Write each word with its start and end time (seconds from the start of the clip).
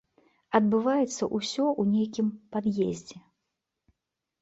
Адбываецца 0.59 1.23
ўсё 1.37 1.63
ў 1.73 1.83
нейкім 1.93 2.27
пад'ездзе. 2.57 3.17